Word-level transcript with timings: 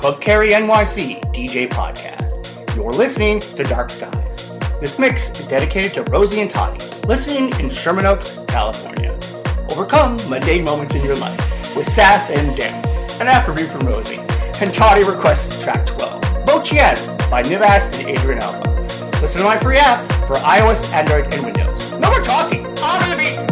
Club 0.00 0.18
Kerry 0.18 0.52
NYC 0.52 1.20
DJ 1.34 1.68
Podcast. 1.68 2.74
You're 2.74 2.90
listening 2.90 3.38
to 3.38 3.62
Dark 3.62 3.90
Skies. 3.90 4.58
This 4.80 4.98
mix 4.98 5.38
is 5.38 5.46
dedicated 5.46 5.92
to 5.92 6.04
Rosie 6.04 6.40
and 6.40 6.50
Toddy, 6.50 6.82
listening 7.06 7.52
in 7.60 7.68
Sherman 7.68 8.06
Oaks, 8.06 8.38
California. 8.48 9.12
Overcome 9.70 10.16
mundane 10.30 10.64
moments 10.64 10.94
in 10.94 11.04
your 11.04 11.16
life 11.16 11.76
with 11.76 11.86
sass 11.86 12.30
and 12.30 12.56
dance. 12.56 13.02
An 13.20 13.26
afterview 13.26 13.70
from 13.70 13.86
Rosie. 13.86 14.20
And 14.64 14.72
Toddy 14.72 15.04
requests 15.04 15.62
track 15.62 15.84
12, 15.84 16.22
Bochian 16.46 17.30
by 17.30 17.42
Nivas 17.42 18.00
and 18.00 18.08
Adrian 18.08 18.38
Alba. 18.38 18.70
Listen 19.20 19.42
to 19.42 19.46
my 19.46 19.58
free 19.58 19.76
app 19.76 20.10
for 20.26 20.36
iOS, 20.36 20.90
Android, 20.94 21.34
and 21.34 21.44
Windows. 21.44 21.92
No 21.98 22.10
more 22.10 22.22
talking. 22.22 22.66
On 22.66 23.02
to 23.02 23.10
the 23.10 23.16
beats. 23.18 23.49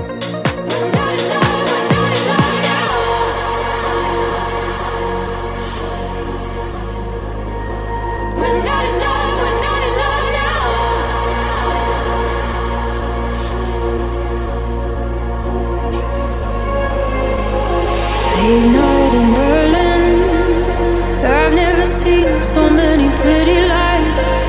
So 22.55 22.71
many 22.71 23.09
pretty 23.21 23.59
lights. 23.69 24.47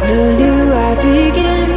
Where 0.00 0.36
do 0.38 0.72
I 0.72 0.94
begin? 1.02 1.67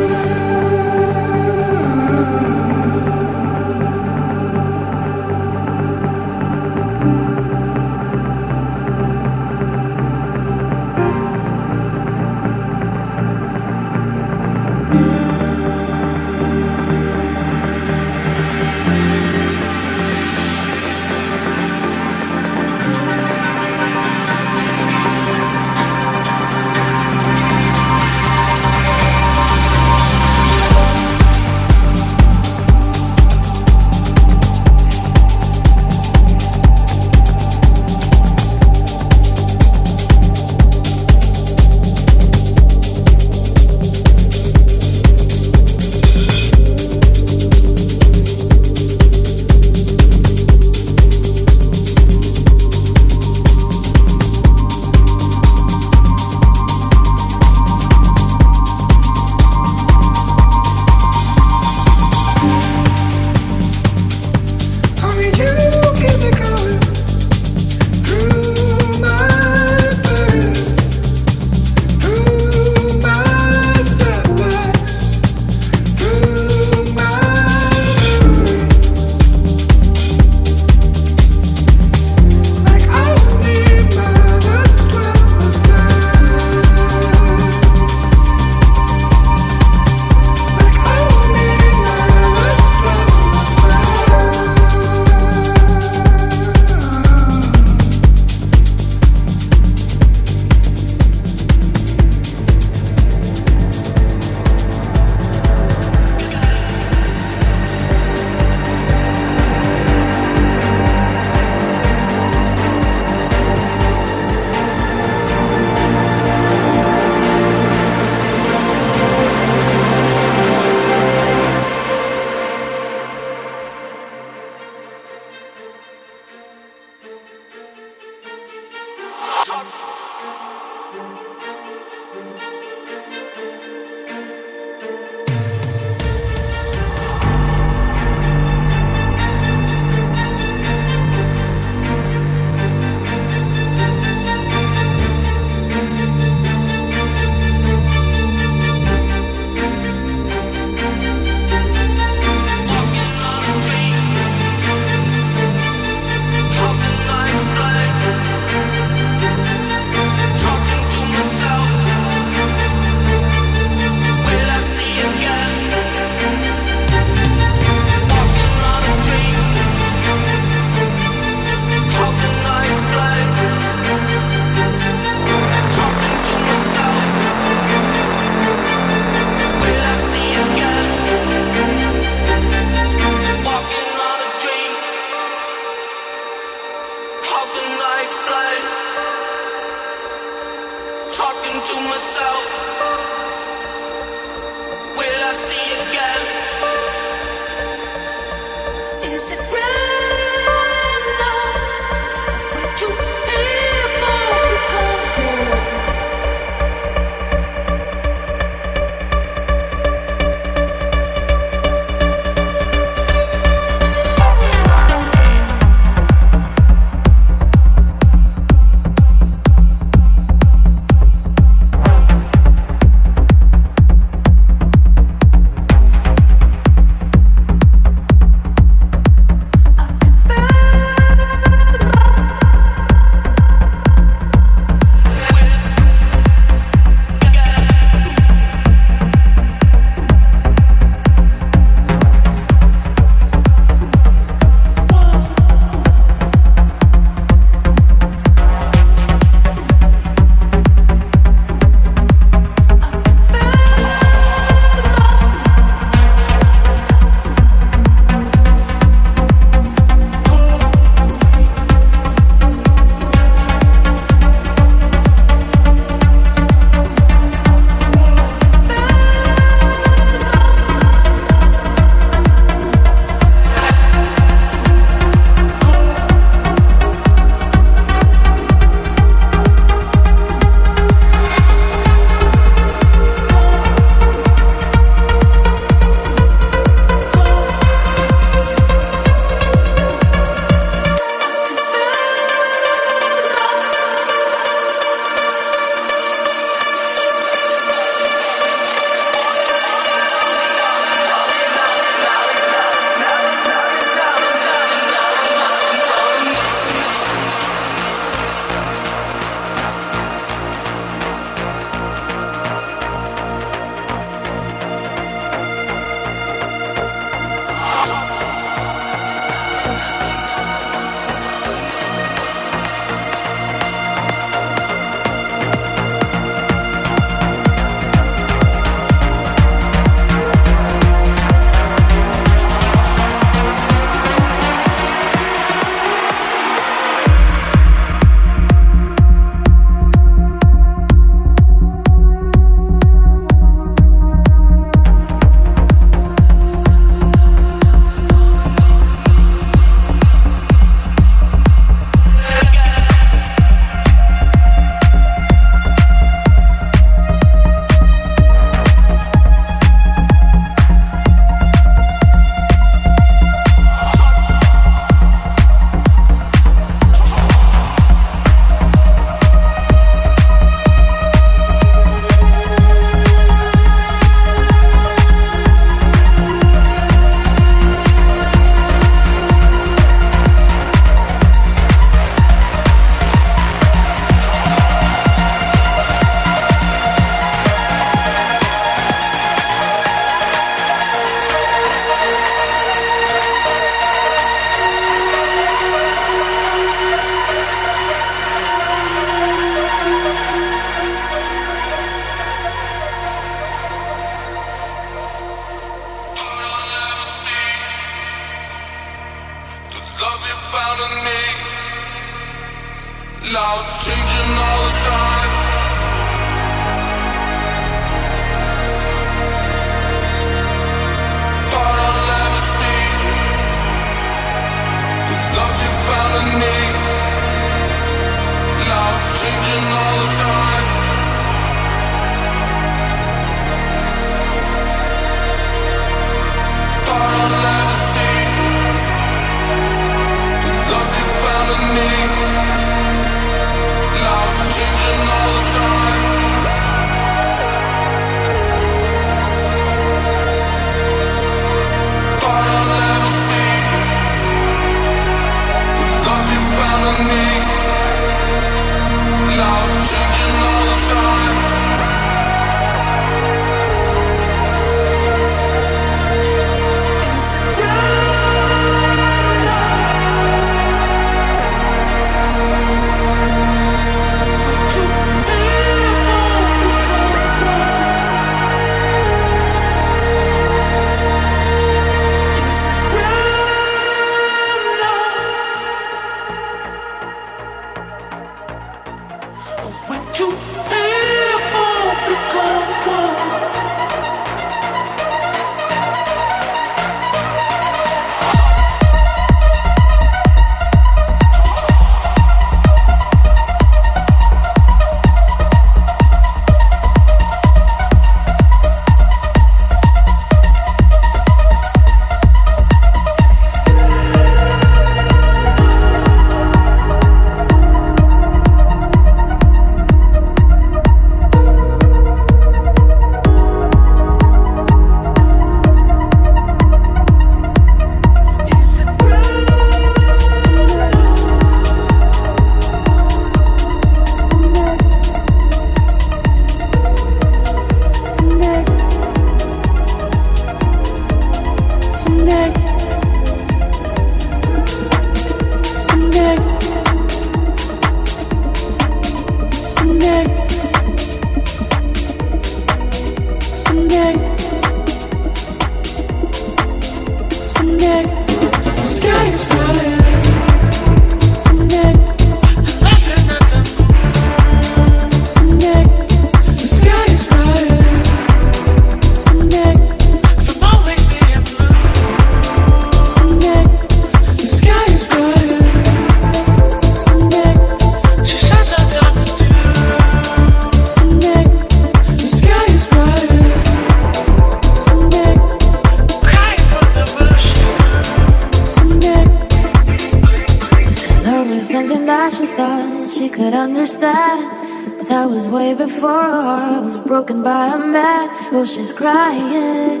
She's 598.66 598.92
crying. 598.92 600.00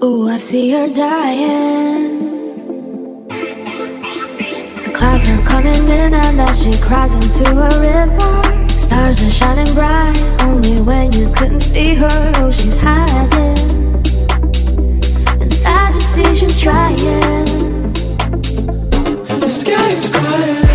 Oh, 0.00 0.28
I 0.28 0.36
see 0.36 0.70
her 0.72 0.88
dying. 0.88 2.18
The 4.84 4.92
clouds 4.94 5.28
are 5.30 5.42
coming 5.46 5.84
in, 5.88 6.14
and 6.14 6.40
as 6.40 6.62
she 6.62 6.72
cries 6.80 7.14
into 7.14 7.50
a 7.50 7.70
river, 7.80 8.68
stars 8.68 9.22
are 9.22 9.30
shining 9.30 9.72
bright. 9.74 10.16
Only 10.42 10.80
when 10.82 11.12
you 11.12 11.32
couldn't 11.32 11.60
see 11.60 11.94
her, 11.94 12.32
oh, 12.36 12.50
she's 12.50 12.78
hiding. 12.78 13.58
Inside, 15.40 15.94
you 15.94 16.00
see 16.00 16.34
she's 16.34 16.60
trying. 16.60 17.71
Sky 19.52 19.88
is 19.88 20.10
crying. 20.10 20.71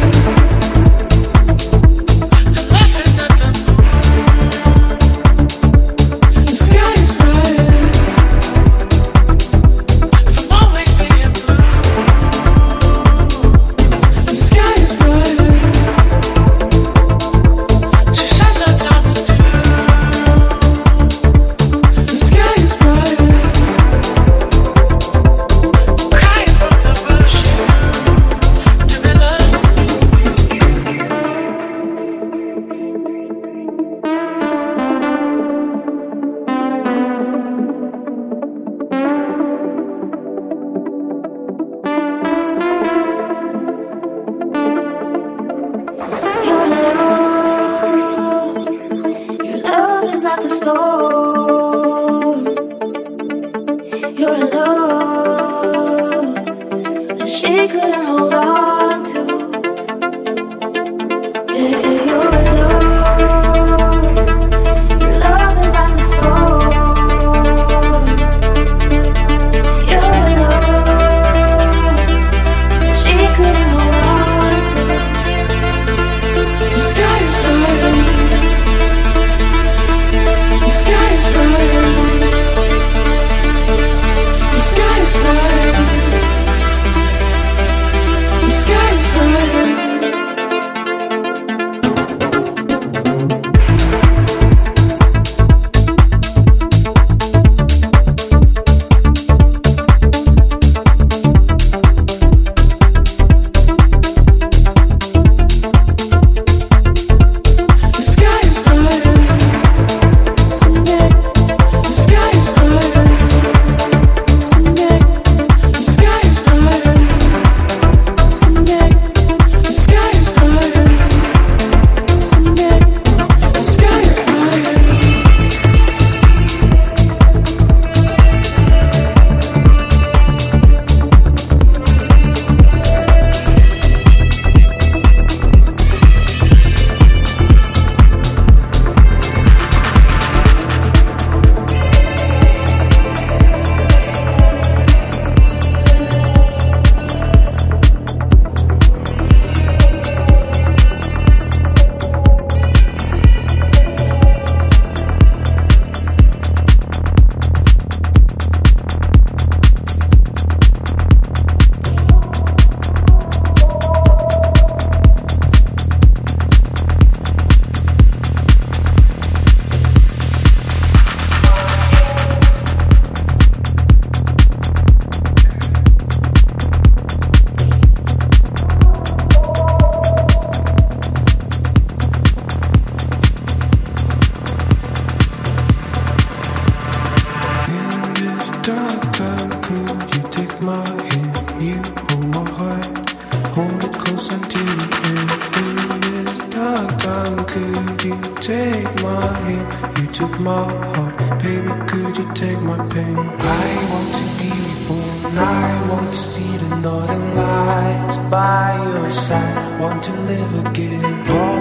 my 200.48 200.64
heart. 200.88 201.16
Baby, 201.44 201.72
could 201.90 202.14
you 202.20 202.28
take 202.34 202.62
my 202.72 202.80
pain? 202.94 203.18
I 203.18 203.70
want 203.92 204.10
to 204.20 204.26
be 204.40 204.50
reborn. 204.68 205.38
I 205.38 205.70
want 205.92 206.10
to 206.18 206.22
see 206.32 206.52
the 206.64 206.72
northern 206.86 207.26
lights 207.36 208.18
by 208.36 208.68
your 208.88 209.10
side. 209.26 209.80
Want 209.82 210.00
to 210.08 210.14
live 210.32 210.54
again 210.66 211.26
for 211.30 211.52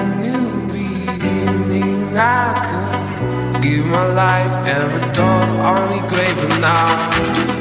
a 0.00 0.04
new 0.24 0.48
beginning. 0.78 2.16
I 2.16 2.46
could 2.66 3.62
give 3.62 3.84
my 3.86 4.06
life 4.24 4.54
every 4.78 5.04
door 5.18 5.44
on 5.72 5.82
the 5.92 6.00
grave 6.12 6.40
now. 6.68 7.53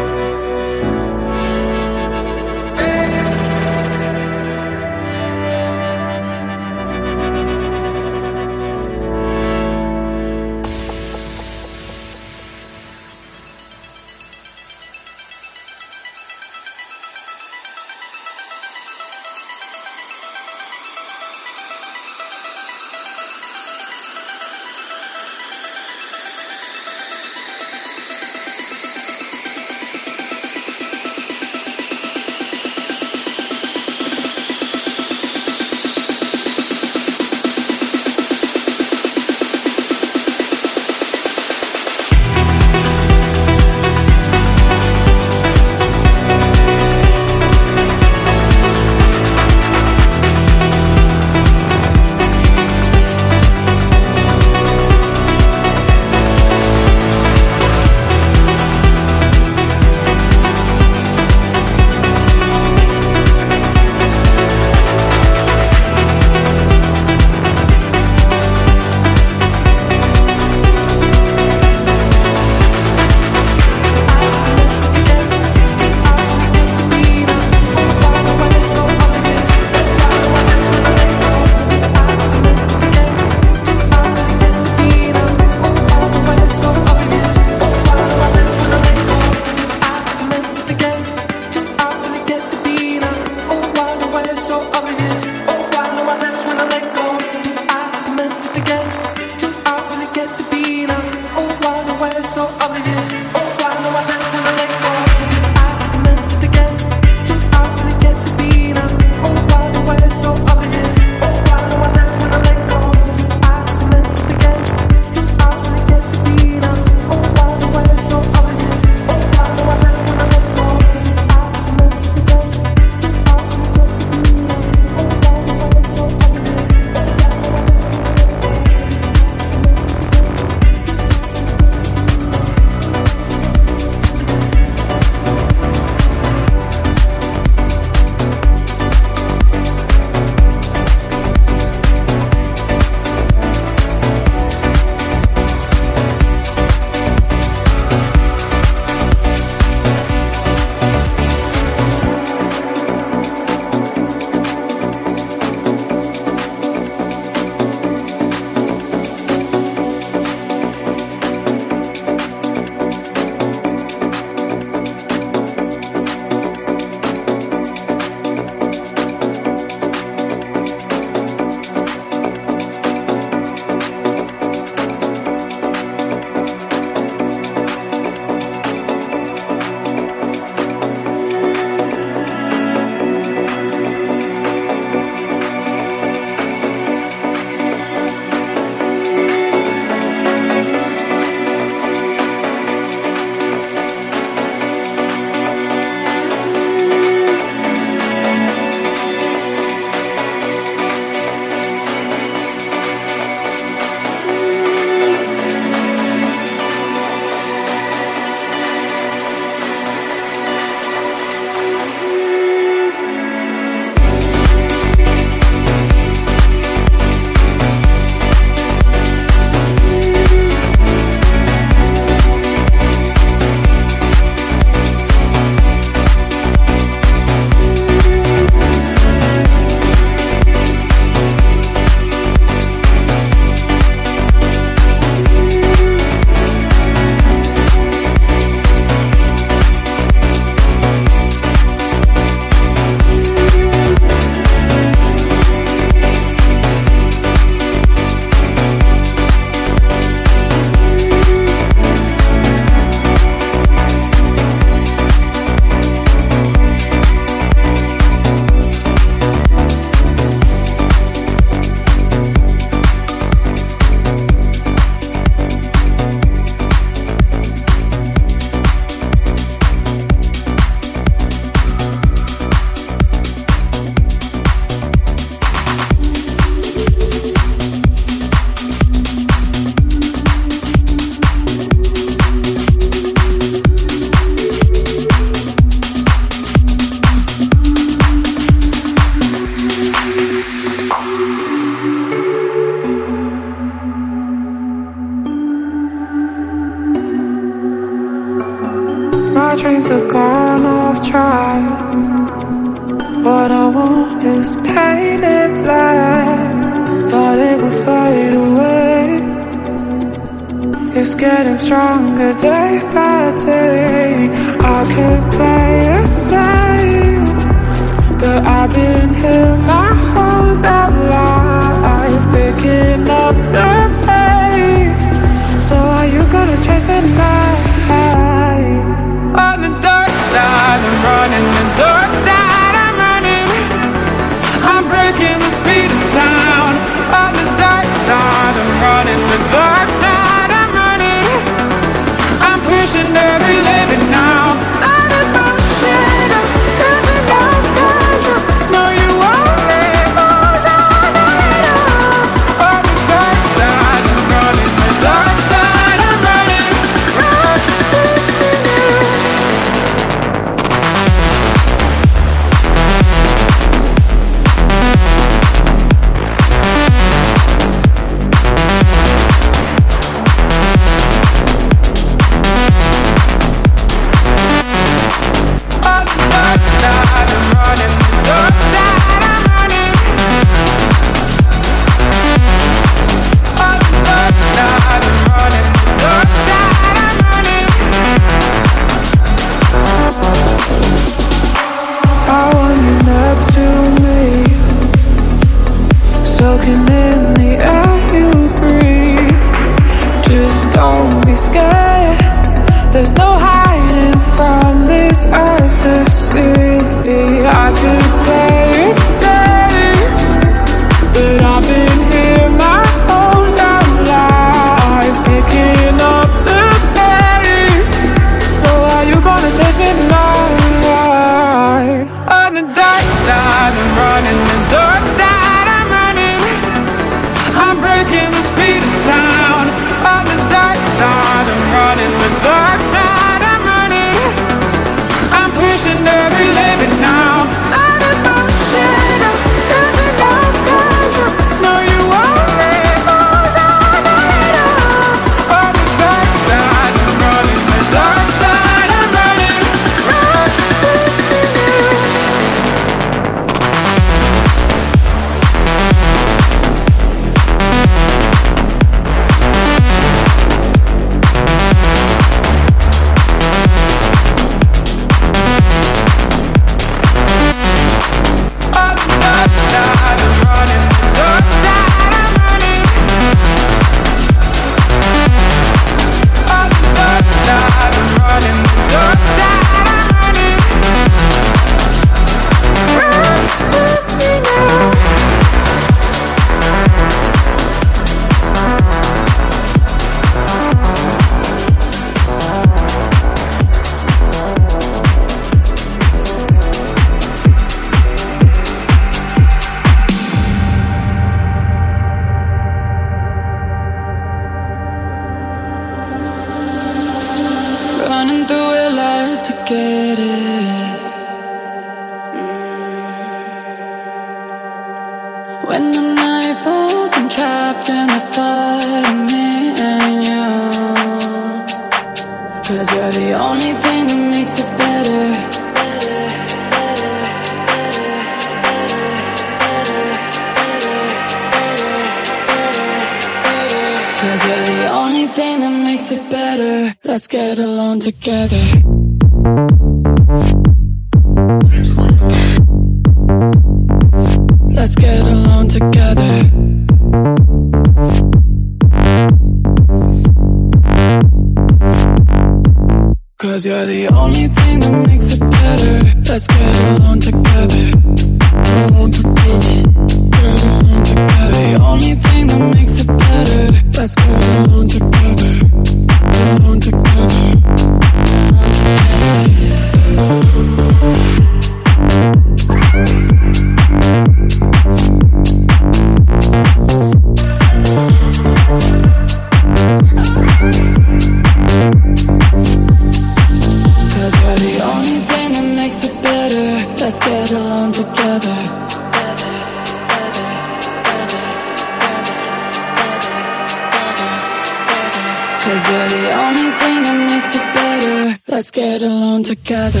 Cause 595.70 595.88
you're 595.88 596.08
the 596.08 596.32
only 596.32 596.70
thing 596.80 597.02
that 597.04 597.14
makes 597.30 597.54
it 597.54 597.62
better. 597.74 598.40
Let's 598.48 598.72
get 598.72 599.02
alone 599.02 599.44
together. 599.44 600.00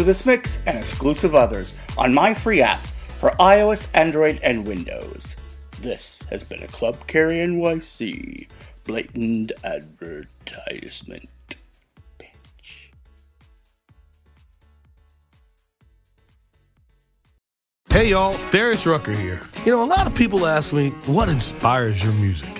to 0.00 0.04
this 0.04 0.24
mix 0.24 0.62
and 0.66 0.78
exclusive 0.78 1.34
others 1.34 1.74
on 1.98 2.14
my 2.14 2.32
free 2.32 2.62
app 2.62 2.80
for 3.20 3.32
iOS, 3.32 3.86
Android, 3.92 4.40
and 4.42 4.66
Windows. 4.66 5.36
This 5.82 6.22
has 6.30 6.42
been 6.42 6.62
a 6.62 6.68
Club 6.68 7.06
Kerry 7.06 7.36
NYC 7.36 8.48
blatant 8.84 9.52
advertisement. 9.62 11.28
Hey 17.90 18.08
y'all, 18.08 18.38
Darius 18.50 18.86
Rucker 18.86 19.12
here. 19.12 19.42
You 19.66 19.72
know, 19.72 19.84
a 19.84 19.84
lot 19.84 20.06
of 20.06 20.14
people 20.14 20.46
ask 20.46 20.72
me, 20.72 20.88
what 21.04 21.28
inspires 21.28 22.02
your 22.02 22.14
music? 22.14 22.59